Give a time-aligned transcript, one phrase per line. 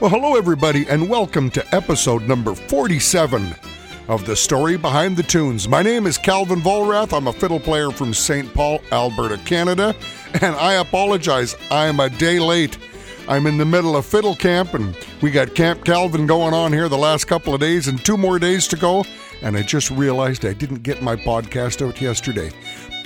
[0.00, 3.52] Well, hello, everybody, and welcome to episode number 47
[4.06, 5.66] of The Story Behind the Tunes.
[5.66, 7.12] My name is Calvin Vollrath.
[7.12, 8.54] I'm a fiddle player from St.
[8.54, 9.96] Paul, Alberta, Canada,
[10.34, 12.78] and I apologize, I'm a day late.
[13.26, 16.88] I'm in the middle of fiddle camp, and we got Camp Calvin going on here
[16.88, 19.04] the last couple of days, and two more days to go.
[19.42, 22.52] And I just realized I didn't get my podcast out yesterday.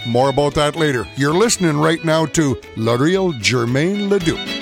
[0.07, 1.09] More about that later.
[1.17, 4.62] You're listening right now to La Real Germain Leduc.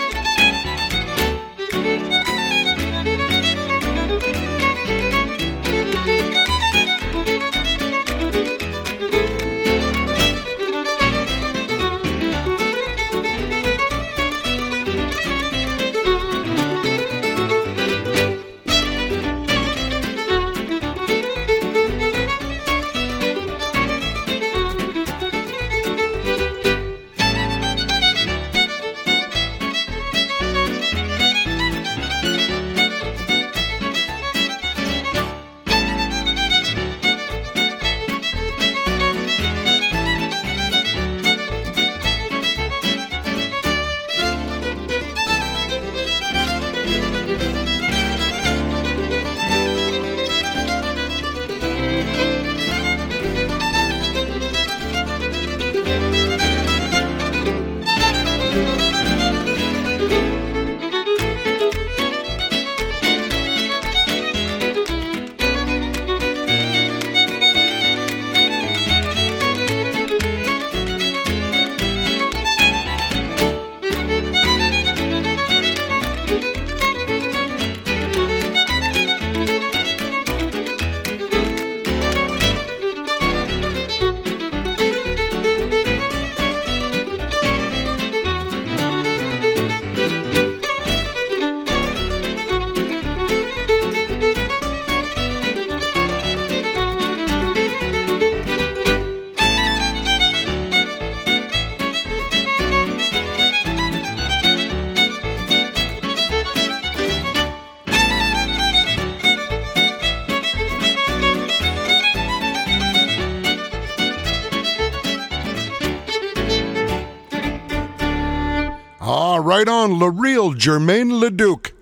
[119.71, 121.73] On, La Real Germain Leduc.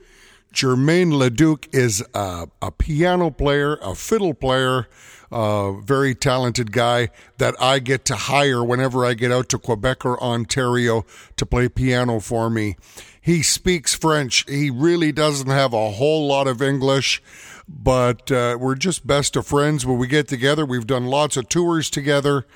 [0.53, 4.87] Germain Leduc is a, a piano player, a fiddle player,
[5.33, 10.05] a very talented guy that I get to hire whenever I get out to Quebec
[10.05, 11.05] or Ontario
[11.37, 12.77] to play piano for me.
[13.21, 14.45] He speaks French.
[14.49, 17.23] He really doesn't have a whole lot of English,
[17.69, 20.65] but uh, we're just best of friends when we get together.
[20.65, 22.47] We've done lots of tours together.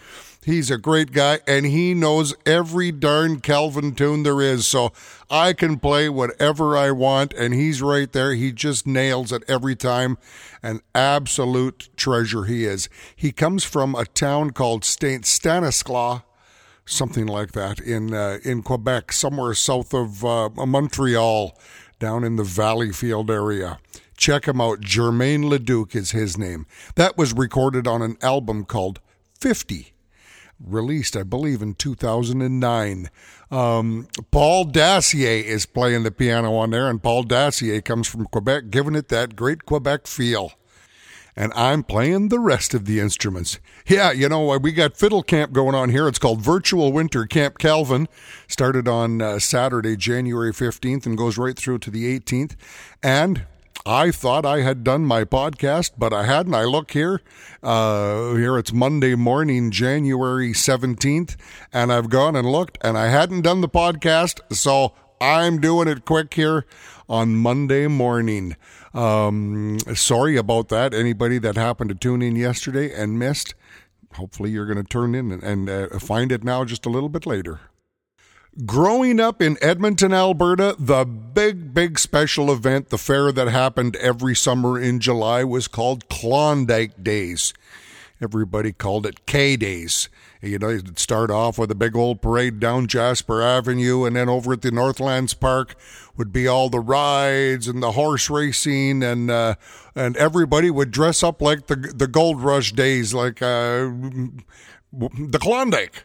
[0.44, 4.66] He's a great guy, and he knows every darn Calvin tune there is.
[4.66, 4.92] So
[5.30, 8.34] I can play whatever I want, and he's right there.
[8.34, 10.18] He just nails it every time.
[10.60, 12.88] An absolute treasure he is.
[13.14, 15.24] He comes from a town called St.
[15.24, 16.22] Stanislaus,
[16.86, 21.56] something like that, in uh, in Quebec, somewhere south of uh, Montreal,
[22.00, 23.78] down in the Valleyfield area.
[24.16, 24.80] Check him out.
[24.80, 26.66] Germain Leduc is his name.
[26.96, 29.00] That was recorded on an album called
[29.40, 29.92] 50
[30.64, 33.10] released, I believe, in 2009.
[33.50, 38.70] Um, Paul Dacier is playing the piano on there, and Paul Dacier comes from Quebec,
[38.70, 40.52] giving it that great Quebec feel.
[41.34, 43.58] And I'm playing the rest of the instruments.
[43.86, 46.06] Yeah, you know, we got fiddle camp going on here.
[46.06, 48.06] It's called Virtual Winter Camp Calvin.
[48.48, 52.54] Started on uh, Saturday, January 15th, and goes right through to the 18th.
[53.02, 53.46] And
[53.84, 56.54] I thought I had done my podcast, but I hadn't.
[56.54, 57.20] I look here.
[57.62, 61.34] Uh, here it's Monday morning, January 17th,
[61.72, 66.04] and I've gone and looked, and I hadn't done the podcast, so I'm doing it
[66.04, 66.64] quick here
[67.08, 68.56] on Monday morning.
[68.94, 70.94] Um, sorry about that.
[70.94, 73.54] Anybody that happened to tune in yesterday and missed,
[74.14, 77.08] hopefully you're going to turn in and, and uh, find it now just a little
[77.08, 77.58] bit later.
[78.66, 84.36] Growing up in Edmonton, Alberta, the big, big special event, the fair that happened every
[84.36, 87.54] summer in July, was called Klondike Days.
[88.20, 90.10] Everybody called it K Days.
[90.42, 94.28] You know, you'd start off with a big old parade down Jasper Avenue, and then
[94.28, 95.74] over at the Northlands Park
[96.18, 99.54] would be all the rides and the horse racing, and uh,
[99.94, 103.88] and everybody would dress up like the the Gold Rush days, like uh,
[104.92, 106.04] the Klondike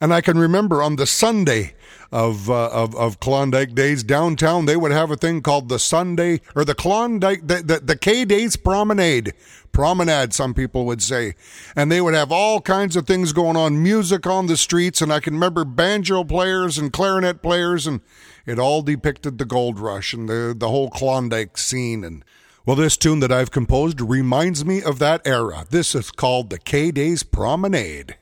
[0.00, 1.74] And I can remember on the Sunday
[2.10, 6.40] of, uh, of of Klondike Days downtown, they would have a thing called the Sunday
[6.56, 9.34] or the Klondike the the, the K Days Promenade.
[9.72, 11.34] Promenade, some people would say.
[11.76, 15.12] And they would have all kinds of things going on, music on the streets, and
[15.12, 18.00] I can remember banjo players and clarinet players, and
[18.46, 22.04] it all depicted the gold rush and the, the whole Klondike scene.
[22.04, 22.24] And
[22.66, 25.66] well, this tune that I've composed reminds me of that era.
[25.70, 28.16] This is called the K Days Promenade.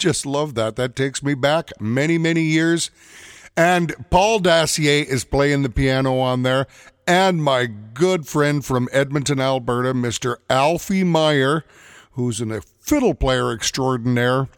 [0.00, 0.76] Just love that.
[0.76, 2.90] That takes me back many, many years.
[3.56, 6.66] And Paul Dacier is playing the piano on there.
[7.06, 10.36] And my good friend from Edmonton, Alberta, Mr.
[10.48, 11.64] Alfie Meyer,
[12.12, 14.48] who's a fiddle player extraordinaire,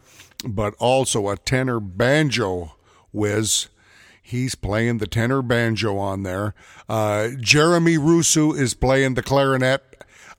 [0.47, 2.75] but also a tenor banjo
[3.11, 3.69] whiz.
[4.21, 6.55] He's playing the tenor banjo on there.
[6.87, 9.92] Uh, Jeremy Russo is playing the clarinet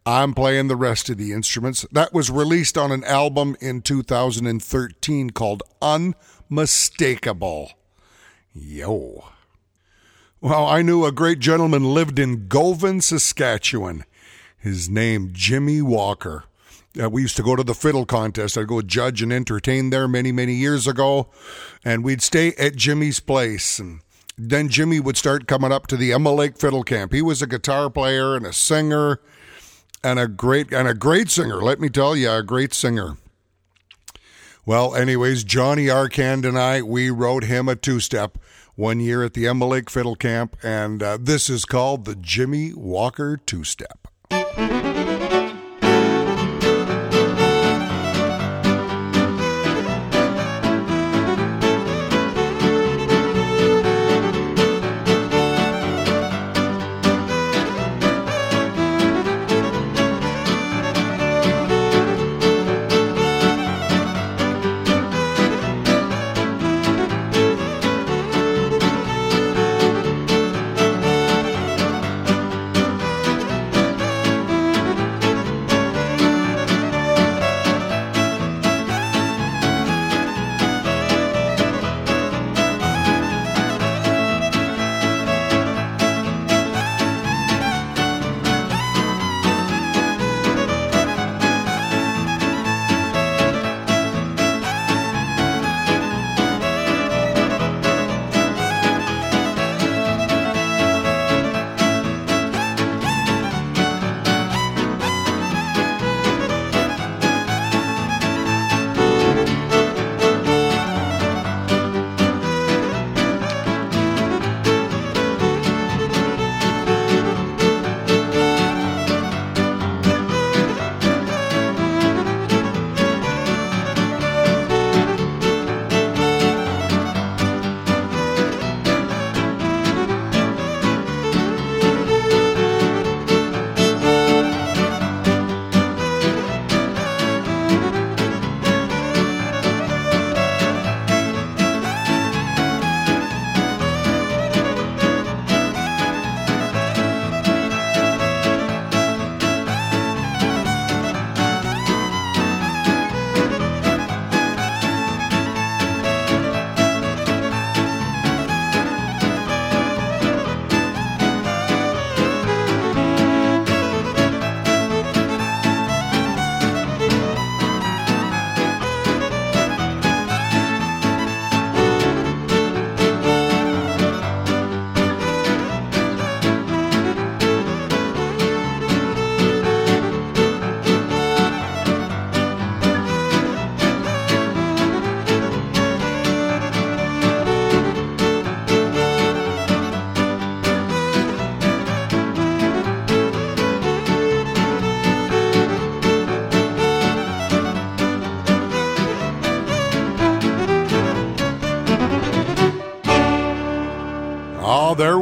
[0.06, 1.86] I'm playing the rest of the instruments.
[1.90, 7.72] That was released on an album in 2013 called Unmistakable.
[8.52, 9.24] Yo.
[10.42, 14.04] Well, I knew a great gentleman lived in Govan, Saskatchewan.
[14.58, 16.44] His name, Jimmy Walker.
[17.02, 18.58] Uh, we used to go to the fiddle contest.
[18.58, 21.30] I'd go judge and entertain there many, many years ago.
[21.82, 23.78] And we'd stay at Jimmy's place.
[23.78, 24.00] And
[24.36, 27.14] then Jimmy would start coming up to the Emma Lake Fiddle Camp.
[27.14, 29.18] He was a guitar player and a singer
[30.04, 31.60] and a great and a great singer.
[31.62, 33.16] Let me tell you, a great singer.
[34.66, 38.38] Well, anyways, Johnny Arcand and I we wrote him a two-step
[38.76, 42.72] one year at the Emma Lake Fiddle Camp, and uh, this is called the Jimmy
[42.74, 44.08] Walker two-step.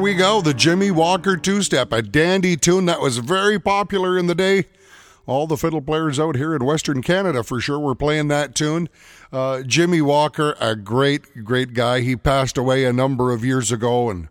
[0.02, 0.40] We go.
[0.40, 4.64] The Jimmy Walker two step, a dandy tune that was very popular in the day.
[5.26, 8.88] All the fiddle players out here in Western Canada for sure were playing that tune.
[9.32, 12.00] Uh, Jimmy Walker, a great, great guy.
[12.00, 14.28] He passed away a number of years ago, and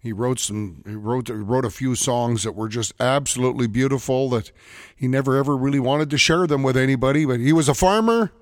[0.00, 0.82] he wrote some.
[0.84, 4.28] He wrote wrote a few songs that were just absolutely beautiful.
[4.30, 4.50] That
[4.96, 7.24] he never ever really wanted to share them with anybody.
[7.24, 8.32] But he was a farmer,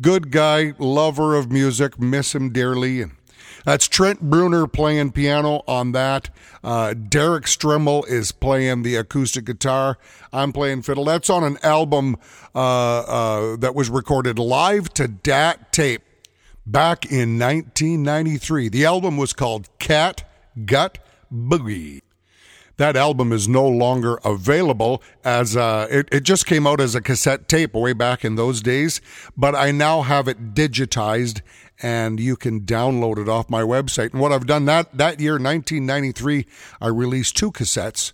[0.00, 2.00] good guy, lover of music.
[2.00, 3.12] Miss him dearly, and
[3.64, 6.30] that's Trent Bruner playing piano on that.
[6.62, 9.98] Uh, Derek Stremmel is playing the acoustic guitar.
[10.32, 11.04] I'm playing fiddle.
[11.04, 12.16] That's on an album
[12.54, 16.02] uh, uh, that was recorded live to DAT tape
[16.66, 18.68] back in 1993.
[18.68, 20.24] The album was called Cat
[20.64, 20.98] Gut
[21.32, 22.02] Boogie
[22.78, 27.00] that album is no longer available as uh, it, it just came out as a
[27.00, 29.00] cassette tape way back in those days
[29.36, 31.42] but i now have it digitized
[31.82, 34.12] and you can download it off my website.
[34.12, 36.46] And what I've done that that year, 1993,
[36.80, 38.12] I released two cassettes.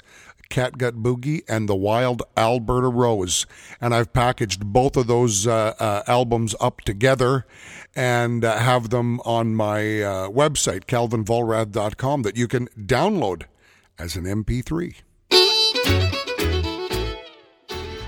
[0.51, 3.47] Catgut Boogie and the Wild Alberta Rose.
[3.81, 7.47] And I've packaged both of those uh, uh, albums up together
[7.97, 13.45] and uh, have them on my uh, website, calvinvollrath.com, that you can download
[13.99, 14.95] as an MP3.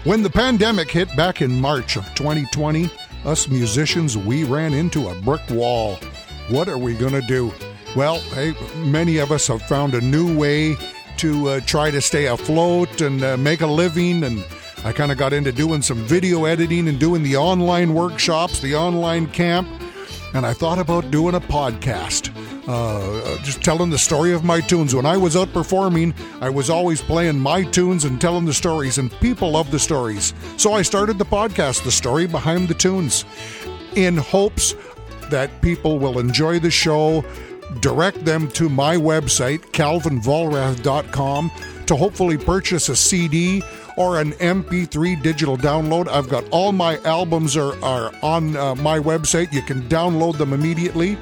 [0.04, 2.88] When the pandemic hit back in March of 2020,
[3.26, 5.96] us musicians, we ran into a brick wall.
[6.48, 7.52] What are we going to do?
[7.96, 10.76] Well, hey, many of us have found a new way
[11.18, 14.22] to uh, try to stay afloat and uh, make a living.
[14.22, 14.44] And
[14.84, 18.76] I kind of got into doing some video editing and doing the online workshops, the
[18.76, 19.68] online camp.
[20.34, 22.35] And I thought about doing a podcast.
[22.66, 24.92] Uh, just telling the story of my tunes.
[24.92, 28.98] When I was out performing, I was always playing my tunes and telling the stories,
[28.98, 30.34] and people love the stories.
[30.56, 33.24] So I started the podcast, The Story Behind the Tunes,
[33.94, 34.74] in hopes
[35.30, 37.24] that people will enjoy the show,
[37.80, 41.50] direct them to my website, calvinvollrath.com,
[41.86, 43.62] to hopefully purchase a CD
[43.96, 46.08] or an MP3 digital download.
[46.08, 49.52] I've got all my albums are, are on uh, my website.
[49.52, 51.16] You can download them immediately.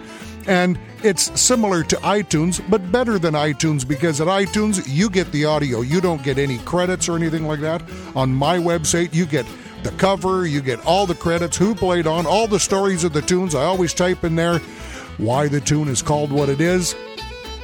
[0.46, 5.44] And it's similar to iTunes, but better than iTunes because at iTunes, you get the
[5.44, 5.80] audio.
[5.80, 7.82] You don't get any credits or anything like that.
[8.14, 9.46] On my website, you get
[9.82, 13.22] the cover, you get all the credits, who played on, all the stories of the
[13.22, 13.54] tunes.
[13.54, 14.58] I always type in there
[15.18, 16.94] why the tune is called what it is.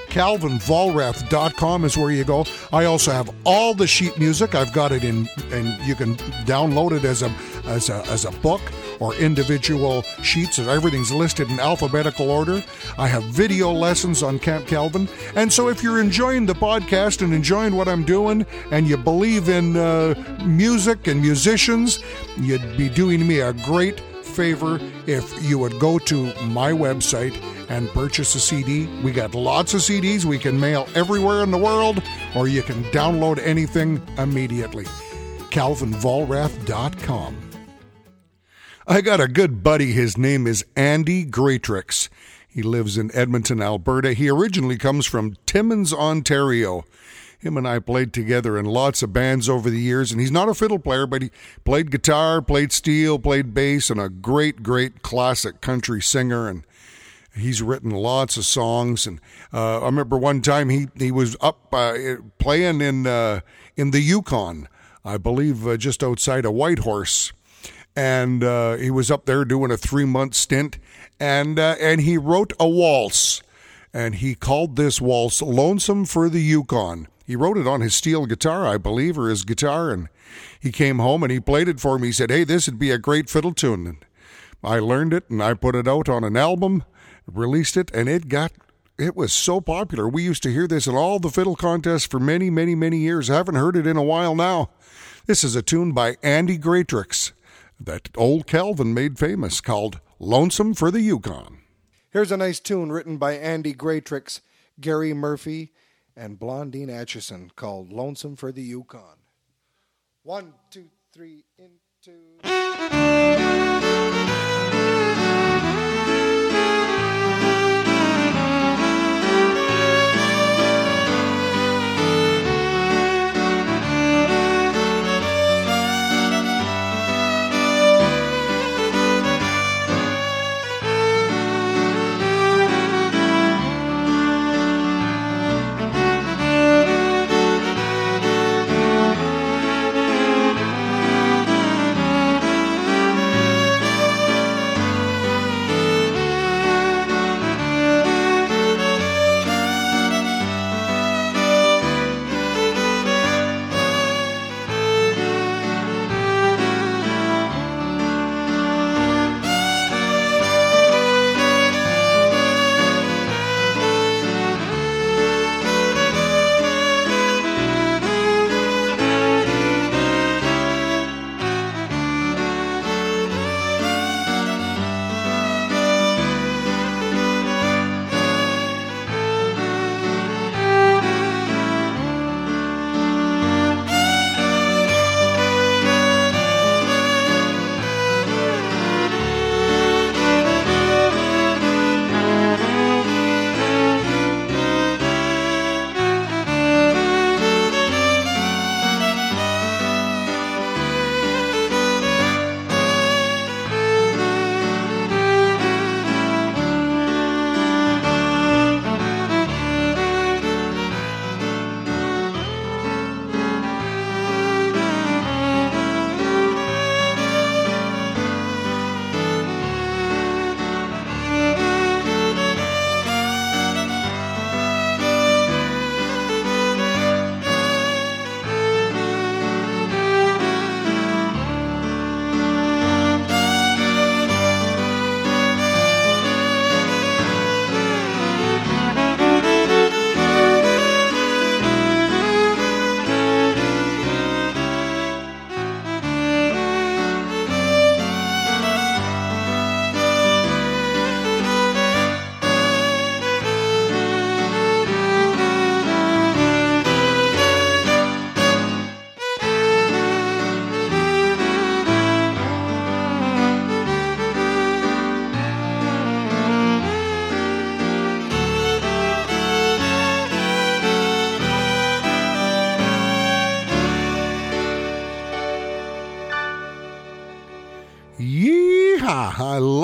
[0.09, 2.45] CalvinVollrath.com is where you go.
[2.73, 4.55] I also have all the sheet music.
[4.55, 7.31] I've got it in, and you can download it as a
[7.67, 8.61] as a as a book
[9.01, 10.59] or individual sheets.
[10.59, 12.63] Everything's listed in alphabetical order.
[12.99, 15.09] I have video lessons on Camp Calvin.
[15.35, 19.49] And so if you're enjoying the podcast and enjoying what I'm doing and you believe
[19.49, 20.15] in uh,
[20.45, 21.99] music and musicians,
[22.37, 27.37] you'd be doing me a great favor if you would go to my website
[27.69, 28.87] and purchase a CD.
[29.03, 32.03] We got lots of CDs we can mail everywhere in the world,
[32.35, 34.85] or you can download anything immediately.
[35.51, 37.50] CalvinVollrath.com.
[38.91, 39.93] I got a good buddy.
[39.93, 42.09] His name is Andy Greatrix.
[42.49, 44.15] He lives in Edmonton, Alberta.
[44.15, 46.85] He originally comes from Timmins, Ontario.
[47.39, 50.49] Him and I played together in lots of bands over the years, and he's not
[50.49, 51.31] a fiddle player, but he
[51.65, 56.49] played guitar, played steel, played bass, and a great, great classic country singer.
[56.49, 56.65] And
[57.33, 59.07] he's written lots of songs.
[59.07, 59.21] And
[59.53, 61.95] uh, I remember one time he he was up uh,
[62.41, 63.43] playing in uh,
[63.77, 64.67] in the Yukon,
[65.05, 67.33] I believe, uh, just outside of Whitehorse
[67.97, 70.79] and uh, he was up there doing a three month stint,
[71.19, 73.43] and uh, and he wrote a waltz,
[73.93, 78.27] and he called this waltz "Lonesome for the Yukon." He wrote it on his steel
[78.27, 80.09] guitar, I believe, or his guitar, and
[80.59, 82.09] he came home and he played it for me.
[82.09, 83.97] He said, "Hey, this would be a great fiddle tune." And
[84.63, 86.85] I learned it, and I put it out on an album,
[87.27, 88.53] released it, and it got
[88.99, 90.09] it was so popular.
[90.09, 93.31] We used to hear this in all the fiddle contests for many, many, many years.
[93.31, 94.71] I haven't heard it in a while now.
[95.27, 97.33] This is a tune by Andy Greatrix
[97.81, 101.63] that old Calvin made famous called Lonesome for the Yukon.
[102.11, 104.41] Here's a nice tune written by Andy Greatrix,
[104.81, 105.73] Gary Murphy,
[106.17, 109.19] and Blondine Atchison called Lonesome for the Yukon.
[110.23, 113.70] One, two, three, into.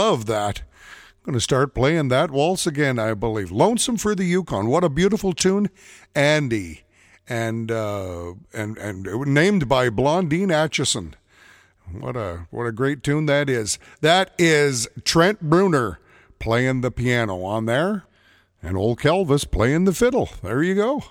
[0.07, 0.61] Love that.
[0.61, 3.51] I'm going to start playing that waltz again, I believe.
[3.51, 4.69] Lonesome for the Yukon.
[4.69, 5.69] What a beautiful tune.
[6.15, 6.83] Andy.
[7.29, 11.17] And uh, and and named by Blondine Atchison.
[11.91, 13.81] What a what a great tune that is.
[14.01, 15.99] That is Trent Bruner
[16.39, 18.05] playing the piano on there,
[18.63, 20.29] and old Kelvis playing the fiddle.
[20.41, 21.03] There you go.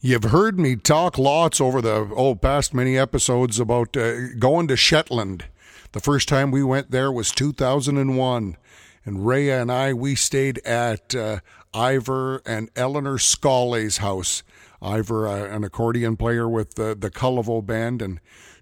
[0.00, 4.76] You've heard me talk lots over the oh past many episodes about uh, going to
[4.76, 5.44] Shetland.
[5.92, 8.56] The first time we went there was 2001,
[9.04, 11.40] and Rhea and I we stayed at uh,
[11.74, 14.42] Ivor and Eleanor Scully's house.
[14.80, 18.20] Ivor, uh, an accordion player with the the Cullivoe band, and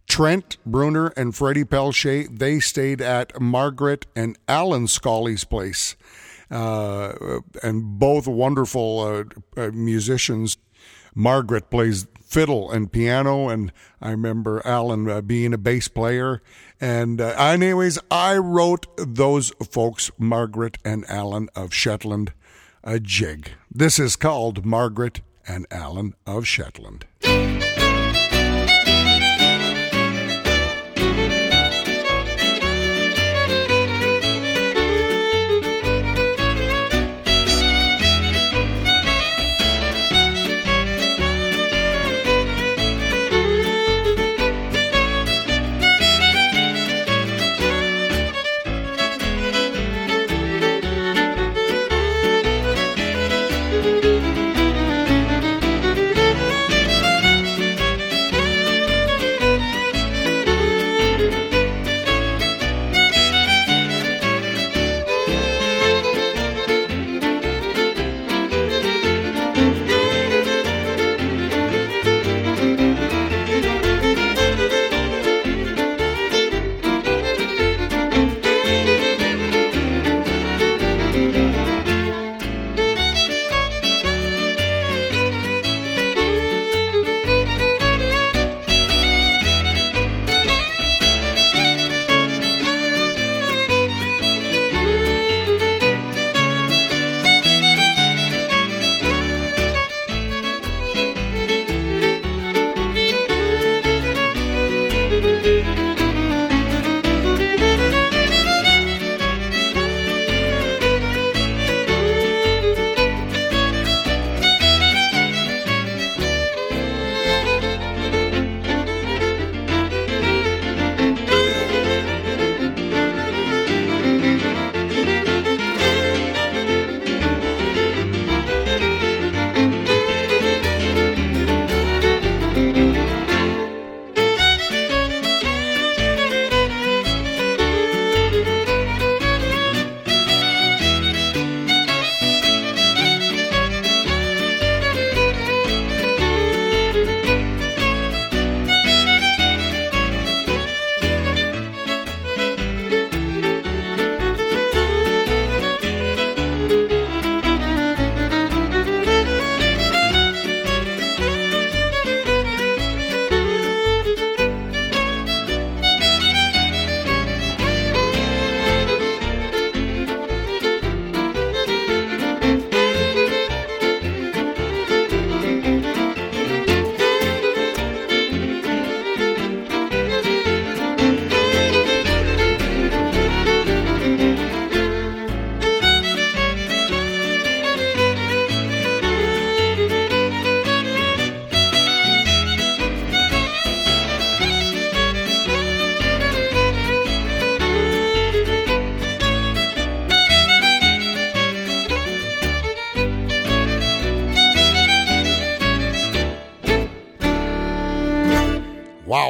[0.09, 5.97] Trent Bruner and Freddie Pelche, they stayed at Margaret and Alan Scully's place.
[6.51, 10.57] Uh, and both wonderful uh, uh, musicians.
[11.15, 16.43] Margaret plays fiddle and piano, and I remember Alan uh, being a bass player.
[16.81, 22.33] And uh, anyways, I wrote those folks, Margaret and Alan of Shetland,
[22.85, 23.53] a jig.
[23.75, 27.07] This is called Margaret and Alan of Shetland.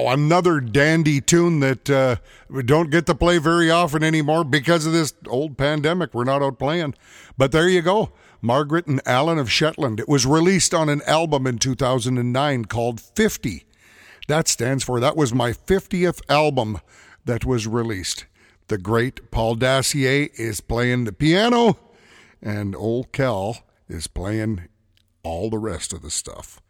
[0.08, 2.16] Another dandy tune that uh,
[2.48, 6.14] we don't get to play very often anymore because of this old pandemic.
[6.14, 6.94] We're not out playing.
[7.36, 8.12] But there you go.
[8.40, 10.00] Margaret and Alan of Shetland.
[10.00, 13.66] It was released on an album in 2009 called 50.
[14.28, 16.80] That stands for that was my 50th album
[17.26, 18.24] that was released.
[18.68, 21.78] The great Paul Dacier is playing the piano,
[22.40, 23.58] and old Cal
[23.90, 24.68] is playing
[25.22, 26.62] all the rest of the stuff.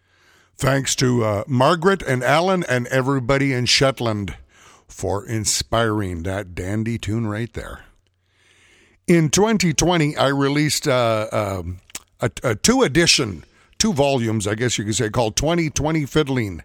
[0.59, 4.37] Thanks to uh, Margaret and Alan and everybody in Shetland
[4.89, 7.85] for inspiring that dandy tune right there.
[9.07, 11.63] In 2020, I released uh, uh,
[12.21, 13.45] a, a two edition,
[13.79, 16.65] two volumes, I guess you could say, called 2020 Fiddling.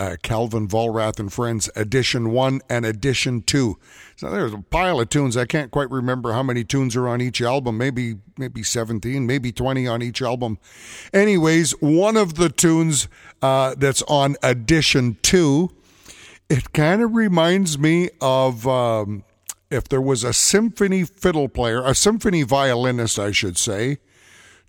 [0.00, 3.76] Uh, Calvin Vollrath and Friends Edition 1 and Edition 2.
[4.16, 5.36] So there's a pile of tunes.
[5.36, 7.76] I can't quite remember how many tunes are on each album.
[7.76, 10.58] Maybe maybe 17, maybe 20 on each album.
[11.12, 13.08] Anyways, one of the tunes
[13.42, 15.68] uh, that's on Edition 2,
[16.48, 19.22] it kind of reminds me of um,
[19.70, 23.98] if there was a symphony fiddle player, a symphony violinist, I should say,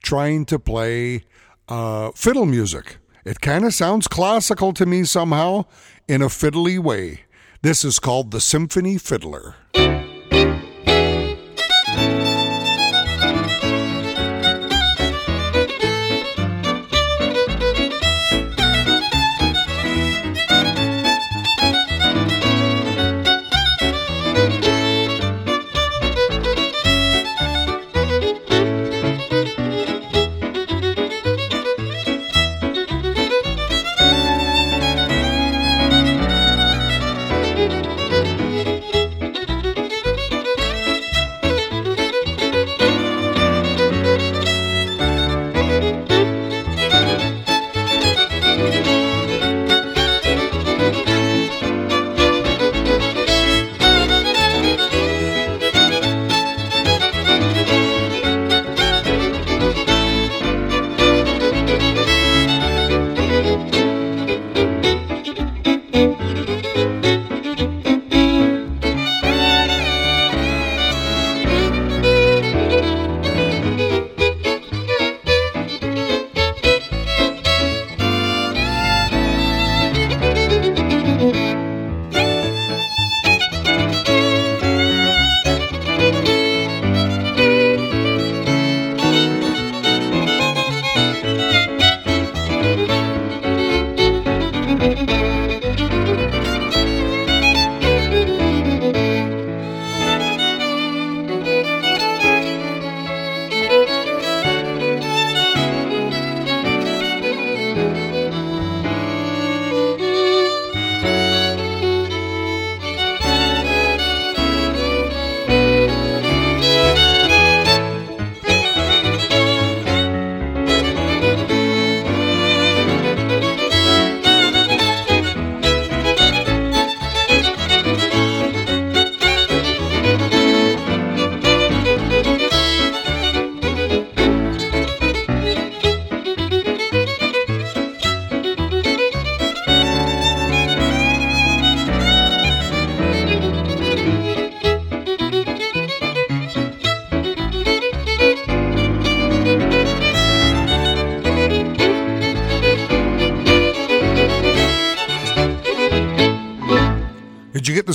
[0.04, 1.24] trying to play
[1.70, 2.98] uh, fiddle music.
[3.24, 5.66] It kind of sounds classical to me somehow
[6.08, 7.22] in a fiddly way.
[7.62, 9.56] This is called the Symphony Fiddler.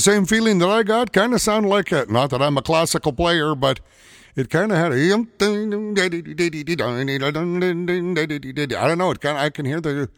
[0.07, 1.11] Same feeling that I got?
[1.11, 2.09] Kind of sound like it.
[2.09, 3.81] Not that I'm a classical player, but
[4.37, 4.95] it kind of had a.
[4.95, 5.37] I don't
[8.97, 9.11] know.
[9.11, 9.43] It kind of.
[9.43, 10.09] I can hear the.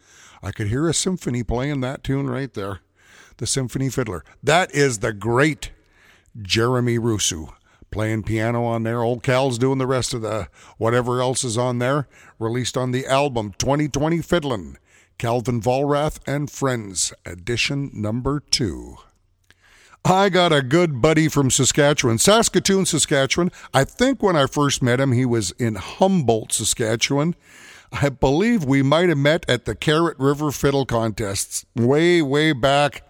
[0.44, 2.78] I could hear a symphony playing that tune right there,
[3.38, 4.22] the symphony fiddler.
[4.40, 5.72] That is the great
[6.40, 7.56] Jeremy Russo
[7.90, 9.02] playing piano on there.
[9.02, 10.46] Old Cal's doing the rest of the
[10.78, 12.06] whatever else is on there.
[12.38, 14.76] Released on the album 2020 Fiddlin'.
[15.18, 18.98] Calvin Vollrath and Friends, edition number two.
[20.04, 23.50] I got a good buddy from Saskatchewan, Saskatoon, Saskatchewan.
[23.74, 27.34] I think when I first met him, he was in Humboldt, Saskatchewan.
[27.92, 33.06] I believe we might have met at the Carrot River Fiddle Contests way, way back.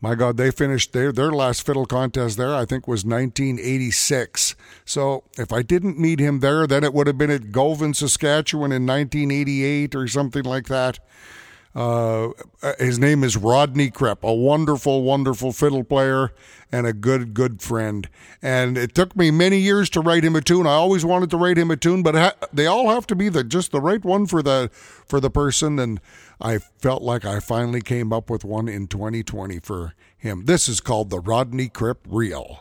[0.00, 4.54] My God, they finished their, their last fiddle contest there, I think, was 1986.
[4.84, 8.72] So if I didn't meet him there, then it would have been at Govan, Saskatchewan
[8.72, 10.98] in 1988 or something like that.
[11.76, 12.30] Uh,
[12.78, 16.32] his name is Rodney Krepp, a wonderful, wonderful fiddle player
[16.72, 18.08] and a good, good friend.
[18.40, 20.66] And it took me many years to write him a tune.
[20.66, 23.28] I always wanted to write him a tune, but ha- they all have to be
[23.28, 25.78] the just the right one for the for the person.
[25.78, 26.00] And
[26.40, 30.46] I felt like I finally came up with one in 2020 for him.
[30.46, 32.60] This is called the Rodney Krepp Reel.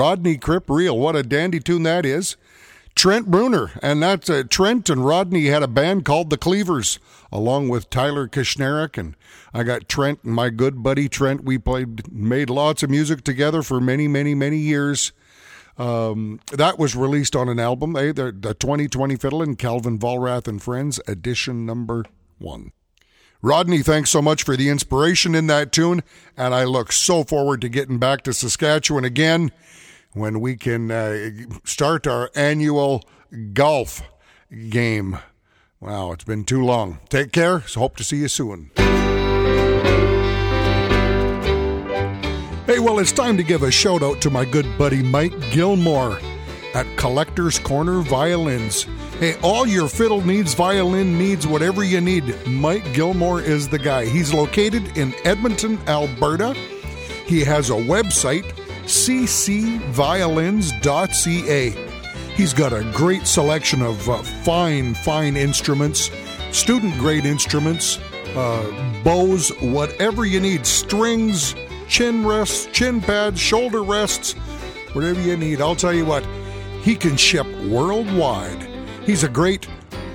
[0.00, 0.98] Rodney Crip reel.
[0.98, 2.38] What a dandy tune that is.
[2.94, 6.98] Trent Bruner, and that's uh, Trent and Rodney had a band called the Cleavers,
[7.30, 9.14] along with Tyler Kishnerick, and
[9.52, 11.44] I got Trent and my good buddy Trent.
[11.44, 15.12] We played, made lots of music together for many, many, many years.
[15.76, 20.48] Um, that was released on an album, eh, the, the 2020 Fiddle and Calvin Vollrath
[20.48, 22.06] and Friends, edition number
[22.38, 22.72] one.
[23.42, 26.02] Rodney, thanks so much for the inspiration in that tune,
[26.38, 29.52] and I look so forward to getting back to Saskatchewan again
[30.12, 31.30] when we can uh,
[31.64, 33.02] start our annual
[33.52, 34.02] golf
[34.68, 35.18] game.
[35.80, 36.98] Wow, it's been too long.
[37.08, 37.62] Take care.
[37.62, 38.70] So hope to see you soon.
[42.66, 46.20] Hey, well, it's time to give a shout out to my good buddy Mike Gilmore
[46.74, 48.86] at Collector's Corner Violins.
[49.18, 54.06] Hey, all your fiddle needs, violin needs, whatever you need, Mike Gilmore is the guy.
[54.06, 56.54] He's located in Edmonton, Alberta.
[57.26, 61.70] He has a website, ccviolins.ca.
[62.34, 66.10] He's got a great selection of uh, fine, fine instruments,
[66.52, 67.98] student grade instruments,
[68.34, 71.54] uh, bows, whatever you need, strings,
[71.88, 74.32] chin rests, chin pads, shoulder rests,
[74.94, 75.60] whatever you need.
[75.60, 76.24] I'll tell you what,
[76.82, 78.62] he can ship worldwide.
[79.04, 79.66] He's a great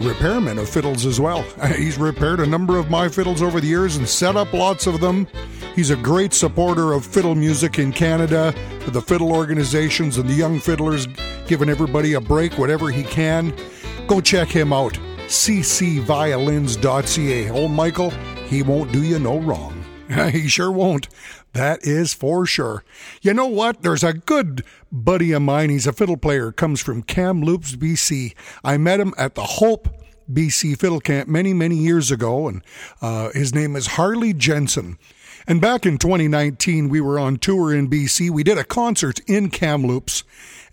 [0.01, 1.41] repairman of fiddles as well.
[1.75, 4.99] He's repaired a number of my fiddles over the years and set up lots of
[4.99, 5.28] them.
[5.76, 8.56] He's a great supporter of fiddle music in Canada,
[8.88, 11.06] the fiddle organizations and the young fiddlers,
[11.48, 13.54] giving everybody a break, whatever he can.
[14.08, 14.94] Go check him out,
[15.28, 17.50] ccviolins.ca.
[17.50, 18.12] Old Michael,
[18.48, 19.84] he won't do you no wrong.
[20.32, 21.10] he sure won't.
[21.52, 22.86] That is for sure.
[23.22, 23.82] You know what?
[23.82, 25.72] There's a good buddy of mine.
[25.72, 28.34] He's a fiddle player, comes from Kamloops, BC.
[28.64, 29.90] I met him at the Hope
[30.32, 32.62] BC Fiddle Camp many, many years ago, and
[33.02, 34.98] uh, his name is Harley Jensen.
[35.48, 38.32] And back in 2019, we were on tour in BC.
[38.32, 40.24] We did a concert in Kamloops,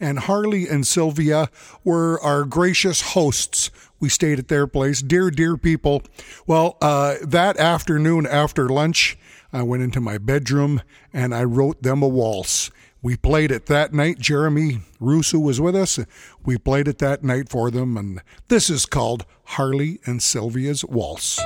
[0.00, 1.50] and Harley and Sylvia
[1.84, 3.70] were our gracious hosts.
[4.00, 5.02] We stayed at their place.
[5.02, 6.02] Dear, dear people.
[6.46, 9.18] Well, uh, that afternoon after lunch,
[9.52, 10.80] I went into my bedroom
[11.12, 12.70] and I wrote them a waltz.
[13.02, 14.20] We played it that night.
[14.20, 15.98] Jeremy Russo was with us.
[16.44, 21.40] We played it that night for them, and this is called Harley and Sylvia's Waltz.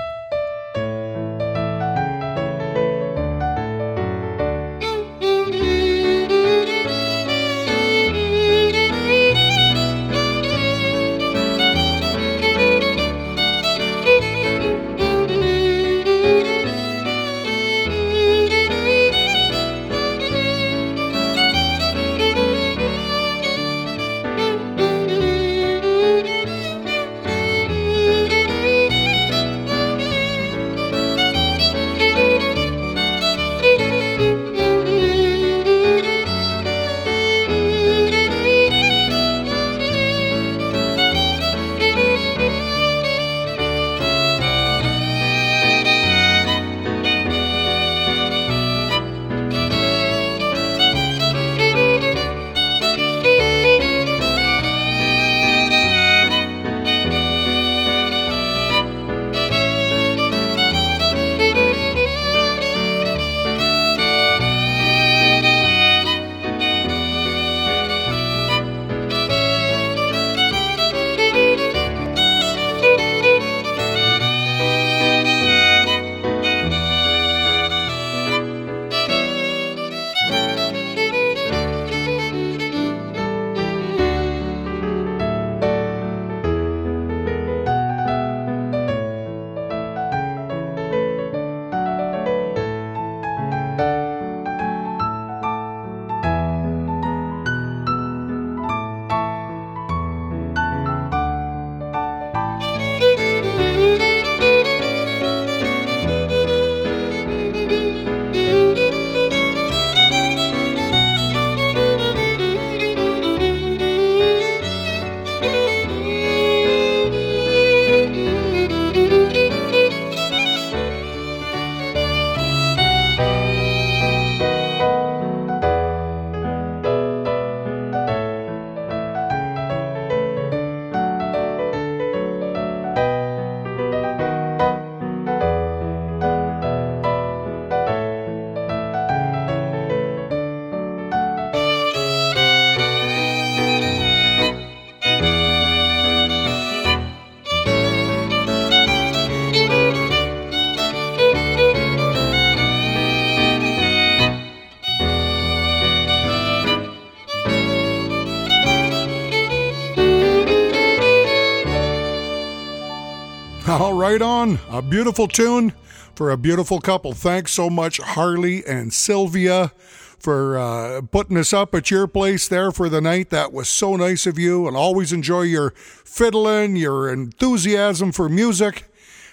[164.12, 165.72] Right, on a beautiful tune
[166.14, 167.12] for a beautiful couple.
[167.12, 169.72] Thanks so much, Harley and Sylvia,
[170.20, 173.30] for uh, putting us up at your place there for the night.
[173.30, 178.84] That was so nice of you, and always enjoy your fiddling, your enthusiasm for music,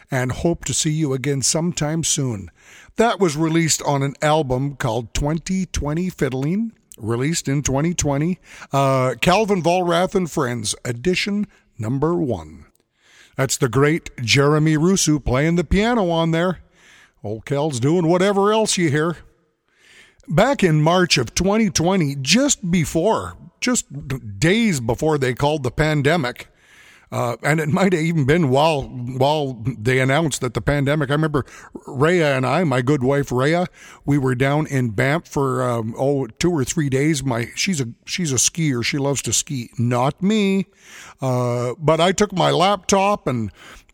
[0.10, 2.50] and hope to see you again sometime soon.
[2.96, 8.40] That was released on an album called 2020 Fiddling, released in 2020.
[8.72, 11.46] Uh, Calvin Vollrath and Friends, edition
[11.78, 12.66] number one.
[13.36, 16.60] That's the great Jeremy Russo playing the piano on there.
[17.24, 19.18] Old Cal's doing whatever else you hear.
[20.28, 26.48] Back in March of 2020, just before, just days before they called the pandemic,
[27.14, 31.12] uh, and it might have even been while while they announced that the pandemic.
[31.12, 31.46] I remember
[31.86, 33.68] Rhea and I, my good wife Rhea,
[34.04, 37.24] we were down in Banff for um, oh two or three days.
[37.24, 38.84] My she's a she's a skier.
[38.84, 39.70] She loves to ski.
[39.78, 40.66] Not me,
[41.22, 43.52] uh, but I took my laptop and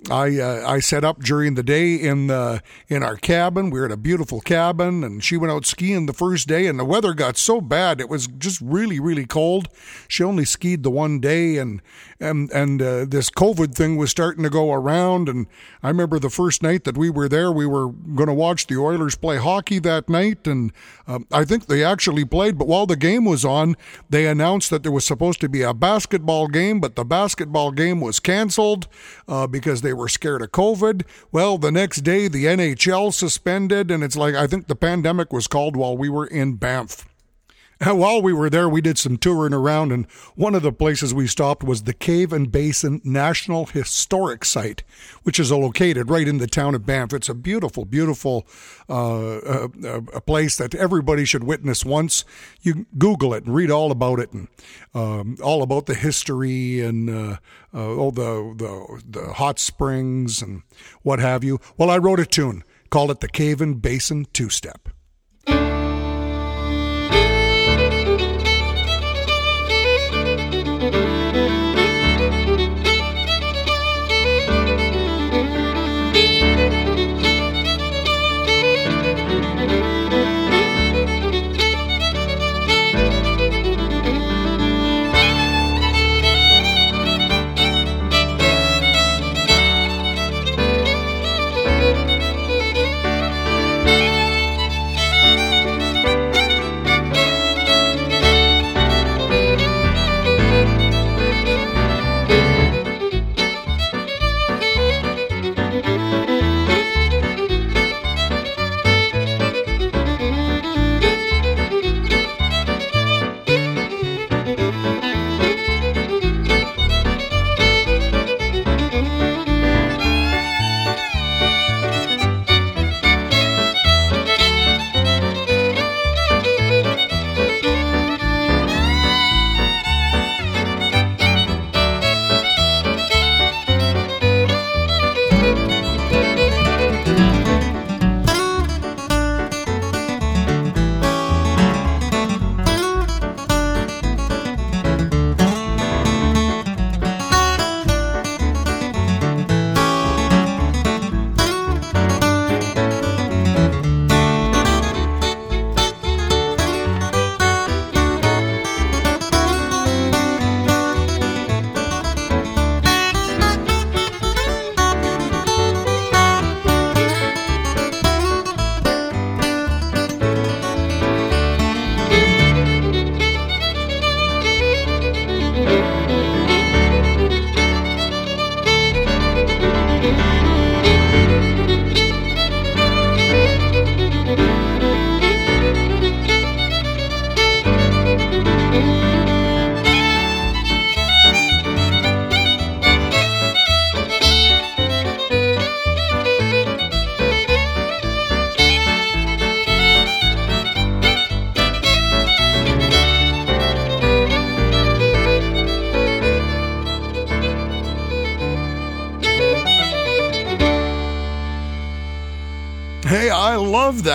[0.10, 3.70] I uh, I set up during the day in the in our cabin.
[3.70, 6.80] We were at a beautiful cabin, and she went out skiing the first day, and
[6.80, 9.68] the weather got so bad it was just really really cold.
[10.08, 11.82] She only skied the one day, and
[12.20, 15.28] and and uh, this COVID thing was starting to go around.
[15.28, 15.48] And
[15.84, 18.78] I remember the first night that we were there, we were going to watch the
[18.78, 20.72] Oilers play hockey that night, and
[21.08, 22.58] um, I think they actually played.
[22.58, 23.76] But while the game was on,
[24.10, 28.00] they announced that there was supposed to be a basketball game, but the basketball game
[28.00, 28.88] was canceled
[29.28, 31.04] uh, because they were scared of COVID.
[31.32, 35.48] Well, the next day, the NHL suspended, and it's like I think the pandemic was
[35.48, 37.09] called while we were in Banff.
[37.86, 40.06] While we were there, we did some touring around, and
[40.36, 44.84] one of the places we stopped was the Cave and Basin National Historic Site,
[45.24, 47.14] which is located right in the town of Banff.
[47.14, 48.46] It's a beautiful, beautiful
[48.90, 49.68] uh, uh,
[50.14, 52.26] a place that everybody should witness once.
[52.62, 54.50] You Google it and read all about it, and
[54.94, 57.38] um, all about the history and uh,
[57.74, 60.64] uh, all the, the the hot springs and
[61.04, 61.60] what have you.
[61.78, 64.90] Well, I wrote a tune, called it the Cave and Basin Two Step.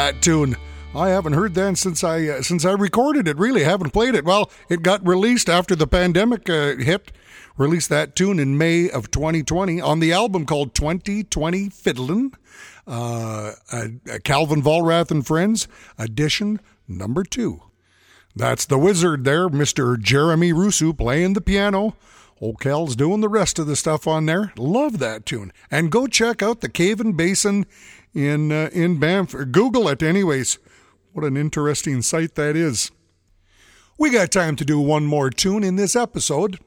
[0.04, 0.54] That tune.
[0.94, 3.38] I haven't heard that since I uh, since I recorded it.
[3.38, 4.26] Really, haven't played it.
[4.26, 7.10] Well, it got released after the pandemic uh, hit.
[7.56, 12.32] Released that tune in May of 2020 on the album called 2020 Fiddlin'.
[12.86, 13.52] Uh,
[14.24, 17.62] Calvin Vollrath and Friends edition number two.
[18.36, 19.98] That's the wizard there, Mr.
[19.98, 21.96] Jeremy Rusu, playing the piano.
[22.42, 24.52] Old Cal's doing the rest of the stuff on there.
[24.58, 25.50] Love that tune.
[25.70, 27.64] And go check out the Cave and Basin
[28.14, 29.34] in uh, in Banff.
[29.50, 30.58] Google it, anyways.
[31.12, 32.90] What an interesting site that is.
[33.98, 36.58] We got time to do one more tune in this episode.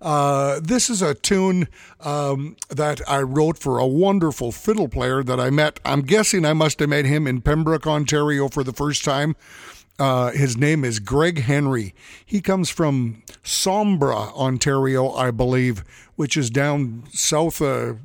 [0.00, 1.68] Uh, this is a tune
[2.00, 5.78] um, that I wrote for a wonderful fiddle player that I met.
[5.84, 9.36] I'm guessing I must have met him in Pembroke, Ontario for the first time.
[9.98, 11.94] Uh, his name is Greg Henry.
[12.26, 15.84] He comes from Sombra, Ontario, I believe,
[16.16, 18.00] which is down south of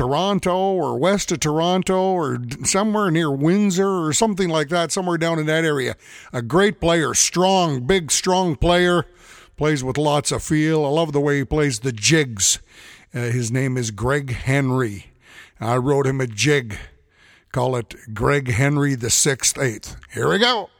[0.00, 5.38] Toronto or west of Toronto or somewhere near Windsor or something like that, somewhere down
[5.38, 5.94] in that area.
[6.32, 9.04] A great player, strong, big, strong player,
[9.58, 10.86] plays with lots of feel.
[10.86, 12.60] I love the way he plays the jigs.
[13.14, 15.12] Uh, his name is Greg Henry.
[15.60, 16.78] I wrote him a jig.
[17.52, 19.96] Call it Greg Henry the Sixth Eighth.
[20.14, 20.70] Here we go.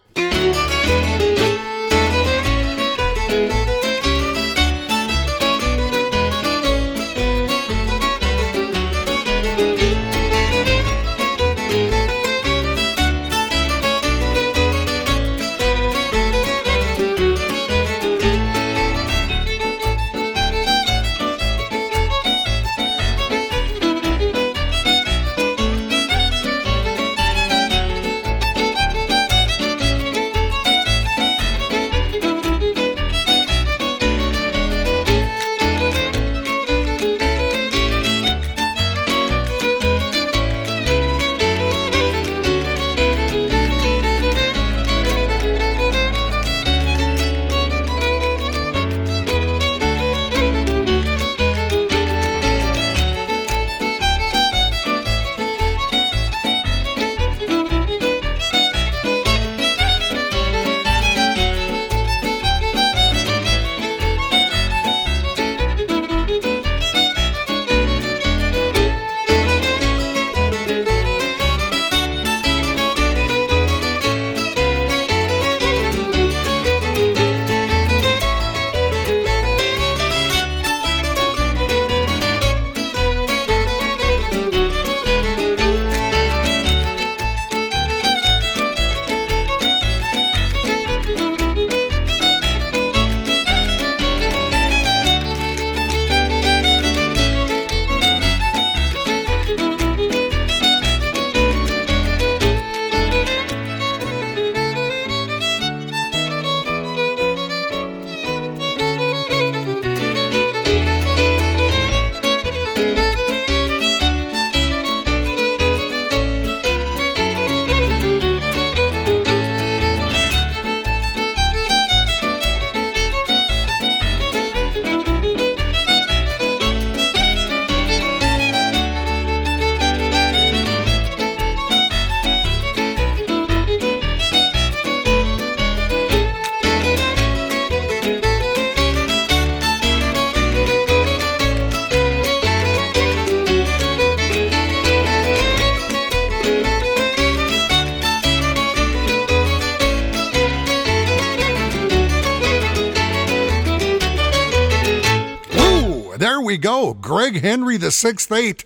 [157.31, 158.64] Greg Henry, the sixth eight.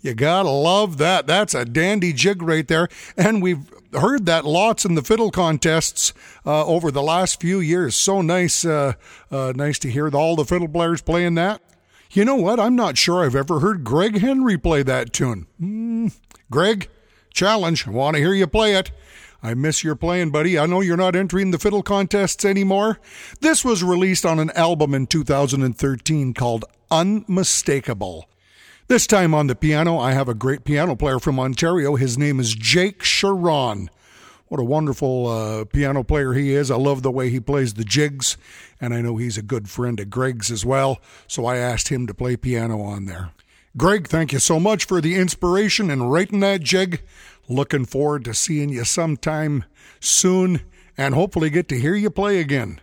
[0.00, 1.26] You gotta love that.
[1.26, 2.88] That's a dandy jig right there.
[3.16, 6.12] And we've heard that lots in the fiddle contests
[6.44, 7.96] uh, over the last few years.
[7.96, 8.92] So nice, uh,
[9.32, 11.60] uh, nice to hear all the fiddle players playing that.
[12.12, 12.60] You know what?
[12.60, 15.48] I'm not sure I've ever heard Greg Henry play that tune.
[15.60, 16.14] Mm,
[16.48, 16.88] Greg,
[17.34, 17.88] challenge.
[17.88, 18.92] I want to hear you play it.
[19.46, 20.58] I miss your playing, buddy.
[20.58, 22.98] I know you're not entering the fiddle contests anymore.
[23.40, 28.28] This was released on an album in 2013 called Unmistakable.
[28.88, 31.94] This time on the piano, I have a great piano player from Ontario.
[31.94, 33.86] His name is Jake Charron.
[34.48, 36.68] What a wonderful uh, piano player he is.
[36.68, 38.36] I love the way he plays the jigs,
[38.80, 42.08] and I know he's a good friend of Greg's as well, so I asked him
[42.08, 43.30] to play piano on there.
[43.76, 47.02] Greg, thank you so much for the inspiration and writing that jig.
[47.48, 49.64] Looking forward to seeing you sometime
[50.00, 50.62] soon
[50.98, 52.80] and hopefully get to hear you play again.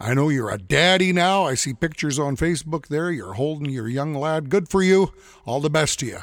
[0.00, 1.44] I know you're a daddy now.
[1.44, 3.10] I see pictures on Facebook there.
[3.10, 4.48] You're holding your young lad.
[4.48, 5.12] Good for you.
[5.44, 6.18] All the best to you.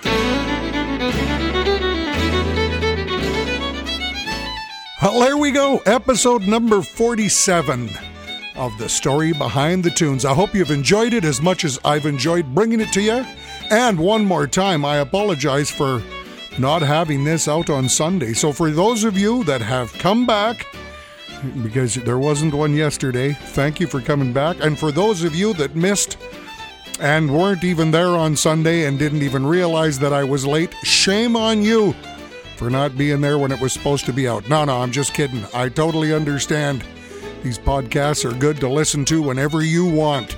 [5.01, 5.79] Well, there we go.
[5.85, 7.89] Episode number 47
[8.55, 10.23] of the story behind the tunes.
[10.23, 13.25] I hope you've enjoyed it as much as I've enjoyed bringing it to you.
[13.69, 16.01] And one more time, I apologize for
[16.59, 18.33] not having this out on Sunday.
[18.33, 20.65] So, for those of you that have come back
[21.63, 23.33] because there wasn't one yesterday.
[23.33, 24.57] Thank you for coming back.
[24.61, 26.17] And for those of you that missed
[26.99, 31.35] and weren't even there on Sunday and didn't even realize that I was late, shame
[31.35, 31.93] on you
[32.57, 34.47] for not being there when it was supposed to be out.
[34.49, 35.43] No, no, I'm just kidding.
[35.53, 36.83] I totally understand.
[37.43, 40.37] These podcasts are good to listen to whenever you want.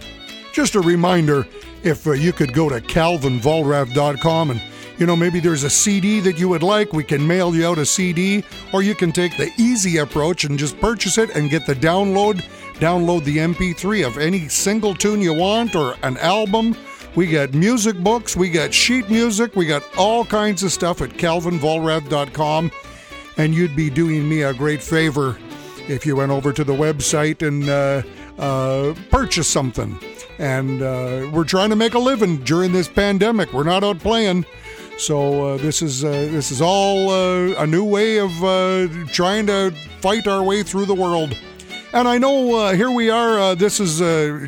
[0.52, 1.48] Just a reminder
[1.84, 4.62] if uh, you could go to calvinvollrath.com and
[4.98, 7.78] you know, maybe there's a CD that you would like, we can mail you out
[7.78, 8.44] a CD,
[8.74, 12.44] or you can take the easy approach and just purchase it and get the download,
[12.76, 16.76] download the MP3 of any single tune you want or an album.
[17.16, 21.12] We got music books, we got sheet music, we got all kinds of stuff at
[21.12, 22.72] calvinvollrath.com.
[23.38, 25.38] And you'd be doing me a great favor
[25.88, 28.02] if you went over to the website and uh,
[28.42, 30.00] uh, something.
[30.40, 33.54] And uh, we're trying to make a living during this pandemic.
[33.54, 34.46] We're not out playing.
[34.98, 39.46] So uh, this is uh, this is all uh, a new way of uh, trying
[39.46, 39.72] to
[40.02, 41.38] fight our way through the world.
[41.94, 43.40] And I know uh, here we are.
[43.40, 44.00] Uh, this is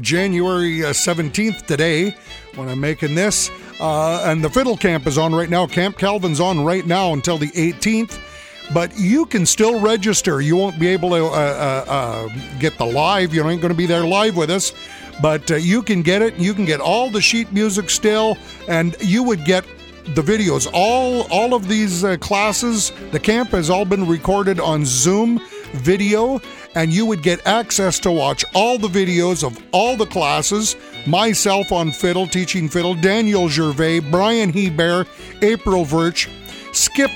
[0.01, 2.15] January seventeenth today
[2.55, 5.67] when I'm making this, and the fiddle camp is on right now.
[5.67, 8.19] Camp Calvin's on right now until the eighteenth.
[8.73, 10.41] But you can still register.
[10.41, 12.29] You won't be able to
[12.59, 13.35] get the live.
[13.35, 14.73] You ain't going to be there live with us
[15.21, 16.33] but you can get it.
[16.35, 18.37] You can get all the sheet music still,
[18.69, 19.65] and you would get
[20.15, 20.69] the videos.
[20.73, 25.39] All all of these uh, classes, the camp has all been recorded on Zoom
[25.73, 26.41] video,
[26.75, 30.75] and you would get access to watch all the videos of all the classes.
[31.05, 35.07] Myself on fiddle, teaching fiddle, Daniel Gervais, Brian Hebert,
[35.41, 36.29] April Verch,
[36.73, 37.11] Skip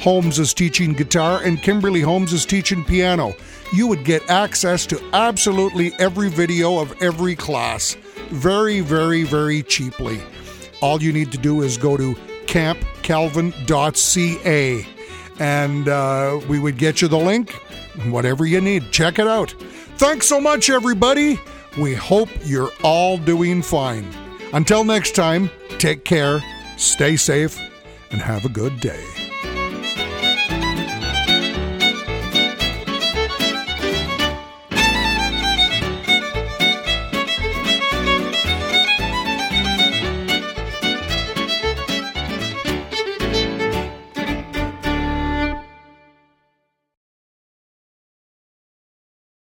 [0.00, 3.34] Holmes is teaching guitar, and Kimberly Holmes is teaching piano.
[3.72, 7.96] You would get access to absolutely every video of every class
[8.30, 10.20] very, very, very cheaply.
[10.80, 12.14] All you need to do is go to
[12.48, 14.86] campcalvin.ca
[15.38, 17.52] and uh, we would get you the link,
[18.06, 18.90] whatever you need.
[18.90, 19.54] Check it out.
[19.96, 21.40] Thanks so much, everybody.
[21.78, 24.08] We hope you're all doing fine.
[24.52, 26.42] Until next time, take care,
[26.76, 27.58] stay safe,
[28.10, 29.27] and have a good day.